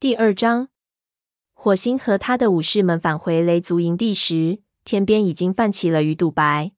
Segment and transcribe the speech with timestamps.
[0.00, 0.68] 第二章，
[1.52, 6.72] 火星和他的武士们返回雷族营地时，天边已经泛起了鱼肚白。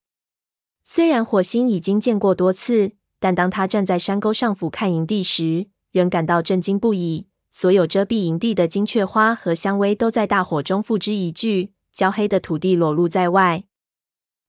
[0.83, 7.29] 虽然火星已经见过多次，但当他站在山沟上俯瞰营地时，仍感到震惊不已。
[7.53, 13.63] 所有遮蔽营地的金雀花和香薇都在大火中付之一炬，焦黑的土地裸露在外。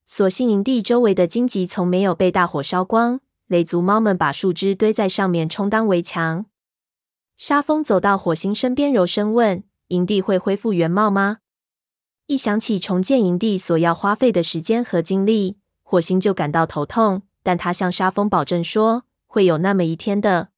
[0.04, 6.48] 所幸营地周围的荆棘从没有被大火烧光，雷族猫们把树枝堆在上面充当围墙。
[7.38, 11.40] 沙风走到火星身边，柔声问：“营地会恢复原貌吗？”
[12.28, 17.24] 一想起重建营地所要花费的时间和精力，火星就感到头痛。
[17.46, 20.50] 但他向沙风保证说：“会有那么一天的。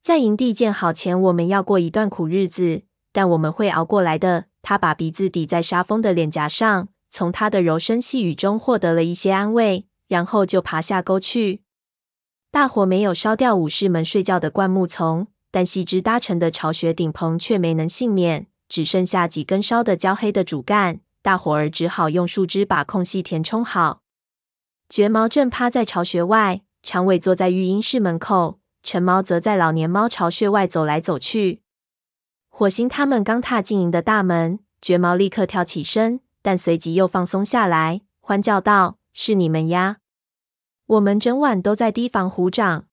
[0.00, 2.82] 在营地建好前，我们要过一段苦日子，
[3.12, 11.62] 但我们会熬过来的。”他把鼻子抵在沙风的脸颊上，从他的柔声细语中获得了一些安慰，然后就爬下沟去。
[12.50, 15.28] 大火没有烧掉武士们睡觉的灌木丛。
[15.56, 21.00] 但细枝搭成的巢穴顶棚却没能幸免，只剩下几根烧得焦黑的主干。
[21.22, 24.02] 大伙儿只好用树枝把空隙填充好。
[24.90, 31.62] 绝毛正趴在巢穴外，长尾坐在育婴室门口，陈毛则在老年猫巢穴外走来走去。
[32.50, 40.00] 火星他们刚踏进营的大门，绝毛立刻跳起身，但随即又放松下来，欢叫道：“是你们呀！
[40.84, 42.84] 我们整晚都在提防虎掌。”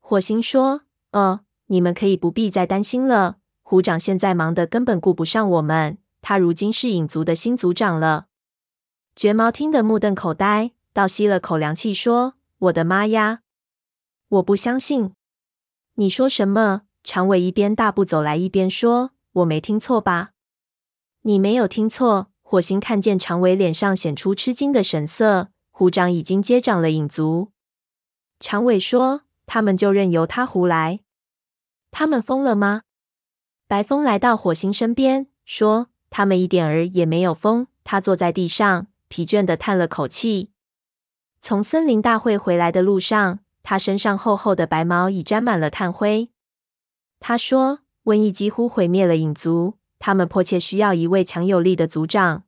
[0.00, 3.36] 火星说：“呃。”你们可以不必再担心了。
[3.62, 5.96] 虎掌现在忙得根本顾不上我们。
[6.20, 8.26] 他如今是影族的新族长了。
[9.14, 13.40] 绝毛听得目瞪口呆，倒吸了口凉气，说：“我的妈呀！
[14.28, 15.12] 我不相信。
[15.94, 20.30] 你说什么？”长尾一边大步走来，一边说：“我没听错吧？”
[21.22, 22.28] 你没有听错。
[22.42, 25.48] 火星看见长尾脸上显出吃惊的神色。
[25.70, 27.52] 虎掌已经接掌了影族。
[28.40, 31.00] 长尾说：“他们就任由他胡来。”
[31.90, 32.82] 他们疯了吗？
[33.66, 40.50] 白风来到火星身边，说：“他们一点儿也没有疯。”他坐在地上，疲倦地叹了口气。
[41.40, 46.30] 从森林大会回来的路上，他身上厚厚的白毛已沾满了炭灰。
[47.20, 52.44] 他说：“瘟疫几乎毁灭了影族，他们迫切需要一位强有力的族长。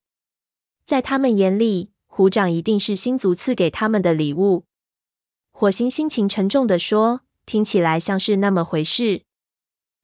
[0.84, 4.64] 在他们眼里，虎掌一定是星族赐给他们的礼物。”
[5.52, 9.22] 火星心情沉重地说：“听起来像是那么回事。”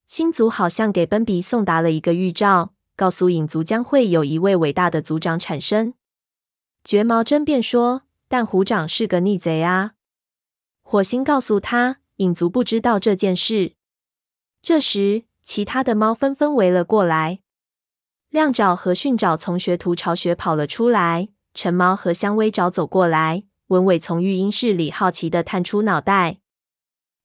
[0.06, 5.94] 星族好像给奔比送达了一个预兆，告诉影族将会有一位伟大的族长产生。
[6.84, 9.94] 绝毛争辩说：“但虎掌是个逆贼啊！”
[10.82, 13.72] 火星告诉他：“影族不知道这件事。”
[14.62, 17.40] 这时，其他的猫纷纷围了过来。
[18.30, 26.38] 亮爪和训爪从学徒巢穴跑了出来，橙毛和香薇爪走过来，文尾从育婴室里好奇的探出脑袋。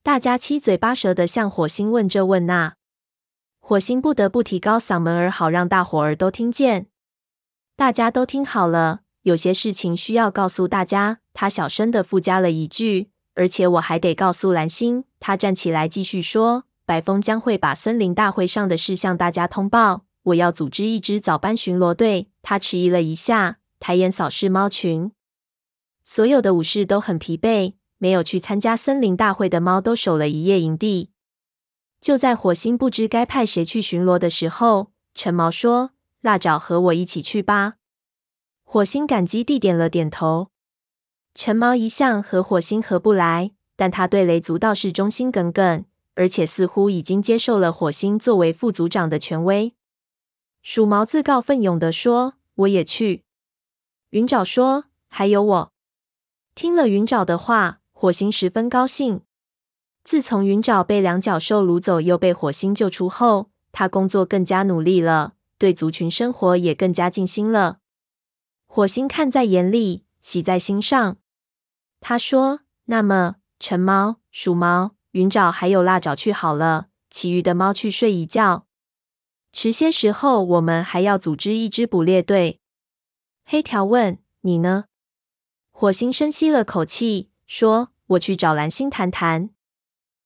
[0.04, 2.74] 大家七嘴八舌的向火星问这问那，
[3.60, 6.88] 火星不得不提高嗓门儿，好让大伙儿都听见。
[7.76, 11.20] 大家都听好了，有些事情需要告诉大家。
[11.34, 20.06] 他小声的附加了一句：“而且我还得告诉蓝星。”他站起来继续说：“白风将会把森林大会上的事向大家通报。
[20.24, 25.12] 我要组织一支早班巡逻队。”他迟疑了一下，抬眼扫视猫群，
[26.04, 27.76] 所有的武士都很疲惫。
[28.02, 31.12] 没有去参加森林大会的猫都守了一夜营地。
[32.00, 35.92] 就在火星不知该派谁去巡逻的时候，陈毛说
[36.22, 37.76] ：“腊爪和我一起去吧。”
[38.66, 40.48] 火星感激地点了点头。
[41.36, 45.86] 陈毛一向和火星合不来，但他对雷族倒是忠心耿耿，
[46.16, 49.76] 而且似乎已经接受了火星作为副族长的权威。
[50.64, 52.34] 鼠毛自告奋勇地说
[52.66, 53.26] ：“我也去。”
[54.10, 55.74] 云爪说：“还有我。”
[56.56, 57.81] 听了云爪的话。
[58.02, 59.22] 火星十分高兴。
[60.04, 67.78] 自从云爪被两角兽掳走，又被火星救出后，他工作更加努力了，对族群生活也更加尽心了。
[68.66, 71.18] 火星看在眼里，喜在心上。
[72.00, 78.66] 他说：“那么，橙猫、鼠猫、云爪还有腊爪去好了，其余的猫去睡一觉。
[79.54, 82.62] 迟些时候，我们还要组织一支捕猎队。”
[83.46, 84.86] 黑条问：“你呢？”
[85.70, 87.30] 火星深吸了口气。
[87.54, 89.50] 说：“我去找蓝星谈谈。”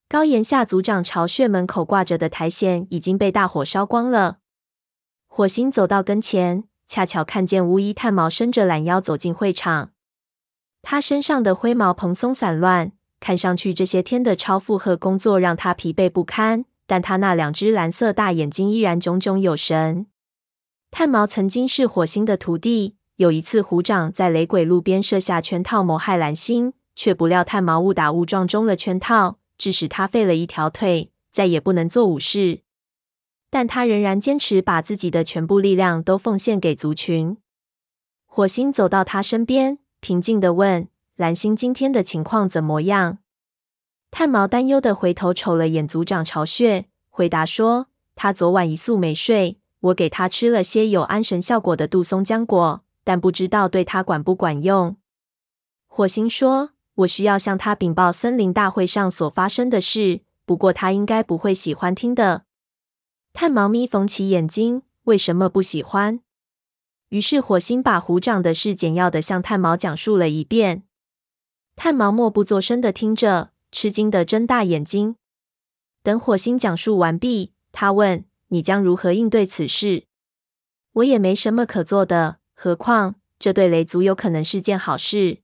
[0.08, 4.38] 高岩下族长巢穴门口挂着的苔藓已经被大火烧光了。
[5.26, 9.90] 火星走到跟前，恰巧看见巫医炭毛伸着懒腰走进会场。
[10.84, 20.06] 他身上的灰毛蓬松散乱，看上去这些天的超负荷工作让他疲惫不堪，但他那两只蓝色大眼睛依然炯炯有神。
[20.92, 26.74] 炭毛曾经是火星的徒弟，有一次虎掌在雷鬼路边设下圈套谋害蓝星。
[26.96, 32.62] 却不料炭毛误打误撞中了圈套，致使他废了一条腿，再也不能做武士。
[33.50, 37.38] 但他仍然坚持把自己的全部力量都奉献给族群。
[38.26, 43.20] 火星走到他身边，平静地问：“蓝星今天的情况怎么样？”
[44.12, 54.98] 炭毛担忧地回头瞅了眼族长巢穴，回答说：“他昨晚一宿没睡，我给他吃了些有安神效果的杜松浆果，但不知道对他管不管用。”
[55.88, 62.46] 火星说：“我需要向他禀报森林大会上所发生的事，不过他应该不会喜欢听的。”
[63.34, 66.22] 炭毛咪缝起眼睛，为什么不喜欢？
[67.10, 70.84] 于是火星把虎掌的事简要的向炭毛讲述了一遍。
[71.76, 75.18] 炭毛默不作声的听着，吃惊的睁大眼睛。
[76.02, 80.06] 等火星讲述完毕，他问：“你将如何应对此事？”
[80.94, 85.40] 我也没什么可做的，何况这对雷族有可能是件好事。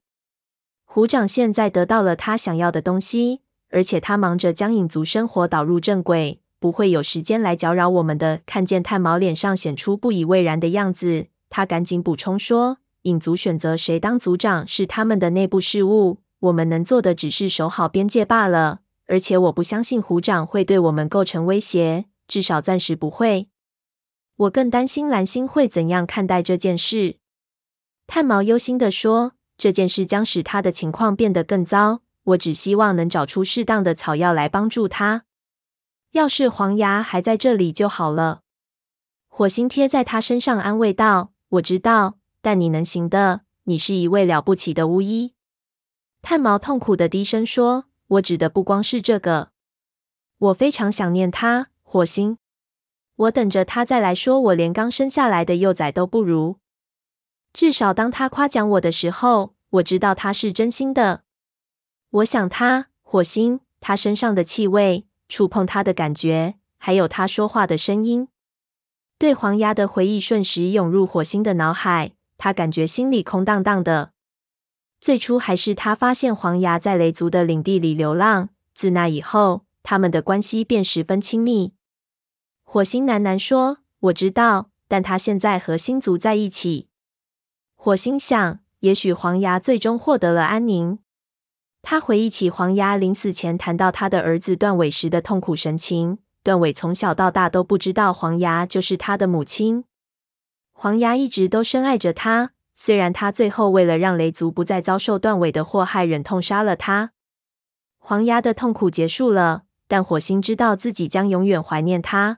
[0.94, 3.40] 虎掌现在得到了他想要的东西，
[3.70, 6.42] 而且他忙着将影族生活导入正轨。
[6.60, 8.42] 不会有时间来搅扰我们的。
[8.46, 18.82] 看见炭毛脸上显出不以为然的样子，他赶紧补充说：“影族选择谁当族长是他们的内部事务，我们能做的只是守好边界罢了。
[19.08, 23.48] 而且我不相信虎掌会对我们构成威胁，至少暂时不会。
[24.36, 27.16] 我更担心蓝星会怎样看待这件事。”
[28.06, 32.02] 炭毛忧心地说：“这件事将使他的情况变得更糟。
[32.24, 35.26] 我只希望能找出适当的草药来帮助他。”
[36.14, 38.42] 要是黄牙还在这里就好了。
[39.28, 43.42] 火星贴在他身上安慰道：“我知道，但你能行的。
[43.66, 45.36] 你是一位了不起的巫医。”
[46.24, 47.86] 炭毛痛苦的低声说
[48.18, 49.50] ：“我指的不光是这个。
[50.40, 52.40] 我非常想念他，火星。
[53.16, 56.61] 我等着他再来说，我连刚生下来的幼崽都不如。
[57.54, 61.24] 至少当他夸奖我的时候，我知道他是真心的。
[62.10, 68.28] 我想他，火星，他身上的气味。”触碰他的感觉，还有他说话的声音，
[69.18, 72.12] 对黄牙的回忆瞬时涌入火星的脑海。
[72.38, 74.12] 他感觉心里空荡荡的。
[75.00, 81.72] 最初还是他发现黄牙在雷族的领地里流浪，自那以后，他们的关系便十分亲密。
[82.66, 83.78] 火星喃喃说
[84.12, 86.90] ：“我知道，但他现在和星族在一起。”
[87.84, 91.00] 火星想，也许黄牙最终获得了安宁。
[91.82, 96.20] 他回忆起黄牙临死前谈到他的儿子断尾时的痛苦神情。
[96.44, 99.86] 断尾从小到大都不知道黄牙就是他的母亲。
[100.72, 107.14] 黄牙一直都深爱着他，虽然他最后为了让雷族不再遭受断尾的祸害，忍痛杀了他。
[107.98, 112.38] 黄牙的痛苦结束了，但火星知道自己将永远怀念他。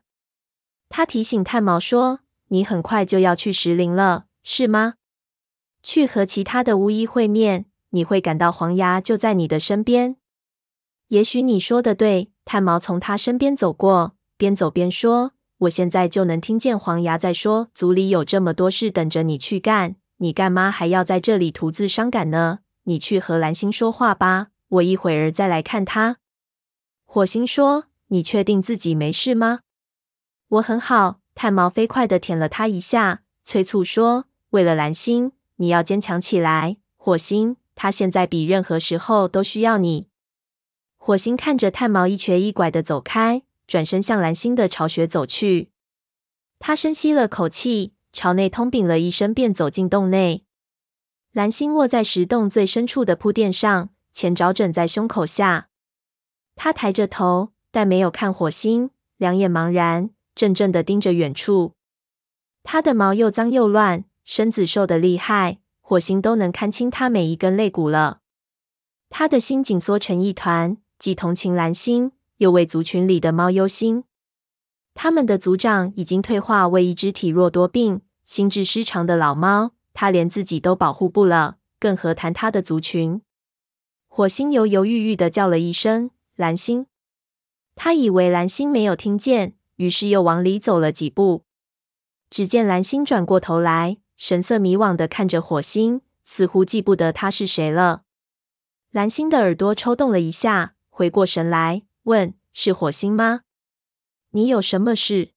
[0.88, 4.94] 他提醒炭毛说：“你很快就要去石林了，是吗？
[5.84, 7.66] 去和其他的巫医会面。”
[7.96, 10.16] 你会感到黄牙就在你的身边。
[11.10, 12.32] 也许你说的对。
[12.44, 22.60] 炭毛从他身边走过，边走边说：“我现在就能听见黄牙在说，族里有这么多事等着你去干，你干嘛还要在这里徒自伤感呢？
[22.86, 26.18] 你去和蓝星说话吧，我一会儿再来看他。”
[27.06, 29.60] 火星说：“你确定自己没事吗
[30.50, 40.08] ？”“我很好。”炭毛飞快地舔了他一下，催促说：“为了蓝星，你要坚强起来，火星。”他现在比任何时候都需要你。
[40.98, 45.72] 火星看着炭毛一瘸一拐的走开，转身向蓝星的巢穴走去。
[46.60, 50.46] 他深吸了口气，朝内通禀了一声，便走进洞内。
[51.32, 55.70] 蓝星卧在石洞最深处的铺垫上，前爪枕在胸口下。
[56.56, 61.74] 他抬着头，但没有看火星，两眼茫然，怔怔的盯着远处。
[62.62, 65.60] 他的毛又脏又乱，身子瘦得厉害。
[65.86, 68.22] 火星都能看清他每一根肋骨了。
[69.10, 74.06] 他的心紧缩成一团，既同情蓝星，又为族群里的猫忧心。
[74.96, 83.22] 他们的族长已经退化为一只体弱多病、心智失常的老猫，他连自己都保护不了，更何谈他的族群？
[84.08, 86.88] 火星犹犹豫豫的叫了一声“蓝星”，
[87.76, 91.44] 他以为蓝星没有听见，于是又往里走了几步。
[92.30, 93.98] 只见蓝星转过头来。
[94.18, 98.04] 神色迷惘的看着火星，似乎记不得他是谁了。
[98.92, 103.42] 蓝星的耳朵抽动了一下，回过神来，问：“是火星吗？
[104.32, 105.32] 你有什么事？”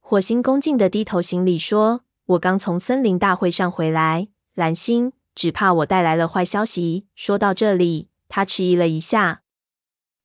[0.00, 9.42] 火星恭敬的低头行礼，说：“我刚从森林大会上回来，蓝星，只怕我带来了坏消息。”说到这里，他迟疑了一下。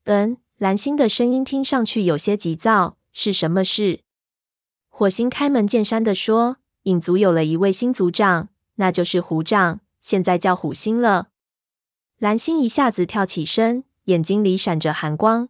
[0.05, 2.97] 嗯，蓝星的声音听上去有些急躁。
[3.11, 4.01] 是什么事？
[4.87, 6.57] 火星开门见山的说。
[6.89, 11.29] 影族有了一位新族长，那就是虎长，现在叫虎星了。
[12.17, 15.49] 蓝星一下子跳起身，眼睛里闪着寒光。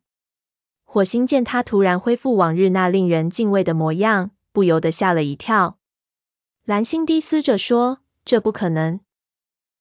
[0.84, 5.78] 火星见他突然恢复往日那令人敬畏的模样，不由得吓了一跳。
[6.66, 9.00] 蓝星低思着说：“这不可能，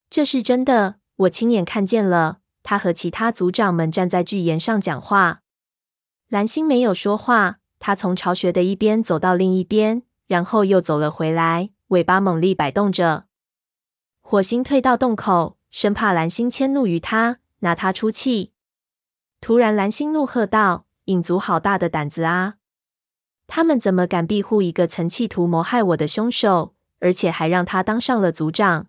[0.08, 5.40] 这是真的，我亲眼看见了。”他和其他族长们站在巨岩上讲话。
[6.28, 13.24] 蓝星没有说话，他从巢穴的一边走到另一边，然后又走了回来，尾巴猛力摆动着。
[14.20, 18.52] 火星退到洞口，生怕蓝星迁怒于他，拿他出气。
[19.40, 22.56] 突然，蓝星怒喝道：“影族好大的胆子啊！
[23.46, 28.88] 他们怎么敢庇护一个曾企图谋害我的凶手，而且还让他当上了族长？”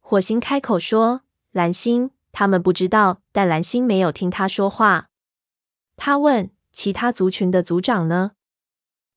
[0.00, 5.10] 火星开口说：“蓝星，他们不知道。”但蓝星没有听他说话。
[5.96, 8.32] 他问：“其他族群的族长呢？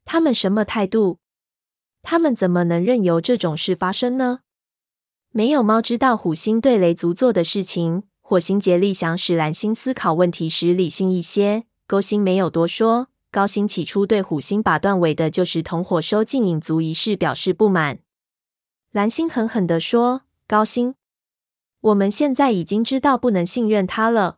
[0.05, 1.19] 他们什么态度？
[2.03, 4.41] 他们怎么能任由这种事发生呢？”
[5.35, 8.03] 没有猫知道虎星对雷族做的事情。
[8.21, 11.63] 火星竭力想使蓝星思考问题时理性一些。
[11.87, 13.07] 勾星没有多说。
[13.31, 17.97] 高星起初对虎星把断尾的旧石同伙收进影族一事表示不满。
[18.91, 20.93] 蓝星狠狠地说：“高星，
[21.81, 24.37] 我们现在已经知道不能信任他了。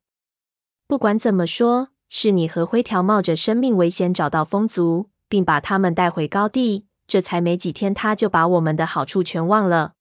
[0.87, 6.85] 不管怎么说，是你和灰条冒着生命危险找到风族，并把他们带回高地。
[7.07, 9.93] 这才没几天，他就把我们的好处全忘了。”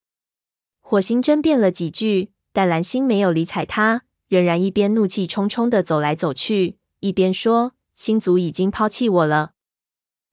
[0.81, 9.53] 火星争辩了几句，但蓝星没有理睬他，仍然一边怒气冲冲地走来走去，一边说：“星族已经抛弃我了。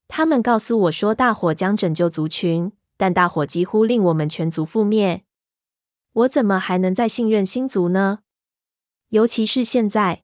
[0.07, 5.23] 他们告诉我说大火将拯救族群，但大火几乎令我们全族覆灭。
[6.13, 8.19] 我怎么还能再信任星族呢？
[9.09, 10.23] 尤其是现在，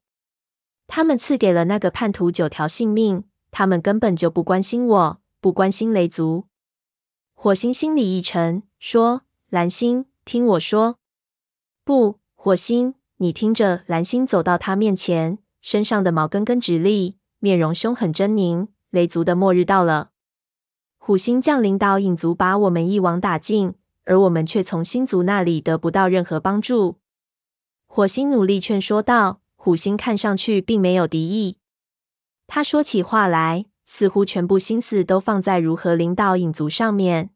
[0.86, 6.46] 他们赐给了那个叛徒九条性命，他们根本就不关心我，不关心雷族。”
[7.34, 10.98] 火星心里一沉，说：“蓝星。”听我说，
[11.84, 13.82] 不，火星，你听着。
[13.86, 18.68] 蓝星走到他面前，身上的毛根根直立，面容凶狠狰狞。
[18.90, 20.10] 雷族的末日到了，
[20.98, 23.72] 虎星降临导影族把我们一网打尽，
[24.04, 26.98] 而我们却从星族那里得不到任何帮助。
[27.86, 29.40] 火星努力劝说道。
[29.60, 31.56] 虎星看上去并没有敌意，
[32.46, 37.30] 他说起话来，似乎全部心思都放在如何领导影族上面。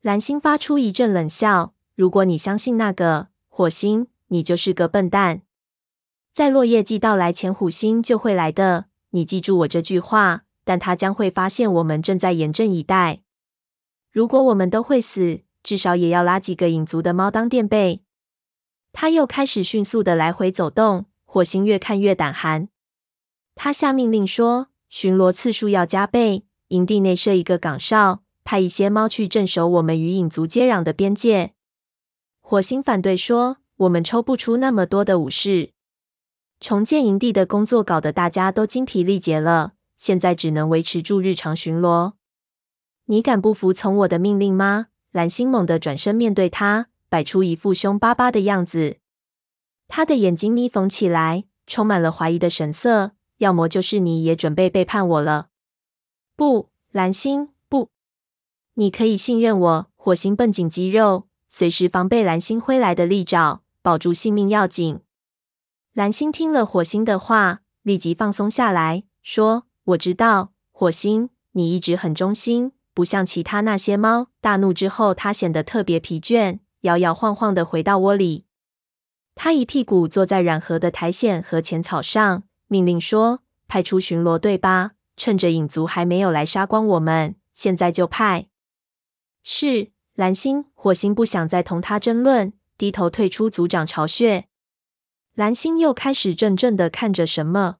[0.00, 1.74] 蓝星发出一阵冷笑。
[1.94, 5.42] 如果你相信那个火星，你就是个笨蛋。
[6.32, 8.86] 在落叶季到来前，虎星就会来的。
[9.10, 10.44] 你记住我这句话。
[10.68, 13.20] 但他将会发现我们正在严阵以待。
[14.10, 18.02] 如果我们都会死，至少也要拉几个影族的猫当垫背。
[18.92, 21.06] 他又开始迅速的来回走动。
[21.24, 22.68] 火星越看越胆寒。
[23.54, 31.54] 他下命令说：巡逻次数要加倍，营地内设一个岗哨，派一些猫去镇守我们与影族接壤的边界。
[32.40, 35.72] 火星反对说：“我们抽不出那么多的武士，
[36.60, 42.12] 重建营地的工作搞得大家都精疲力竭了，现在只能维持住日常巡逻。
[43.06, 48.98] 你敢不服从我的命令吗？”蓝星猛地转身面对他，摆出一副凶巴巴的样子。
[49.88, 53.15] 他的眼睛眯缝起来，充满了怀疑的神色。
[53.38, 55.48] 要么就是你也准备背叛我了。
[56.36, 57.90] 不，蓝星，不，
[58.74, 59.86] 你可以信任我。
[59.96, 61.26] 火星绷紧肌肉。
[61.48, 65.00] 随时防备蓝星挥来的利爪，保住性命要紧。
[65.94, 78.44] 蓝星听了火星的话，立即放松下来，说：“我知道，火星，你一直很忠心，不像其他那些猫。”大怒之后，他显得特别疲倦，摇摇晃晃的回到窝里。
[79.34, 88.48] 他一屁股坐在软和的苔藓和浅草上，命令说：“派出巡逻队吧，趁着影族还没有来杀光我们，现在就派。”
[89.42, 89.92] 是。
[90.16, 94.48] 蓝星、火星不想再同他争论，低头退出族长巢穴。
[95.34, 97.76] 蓝星又开始怔怔的看着什么。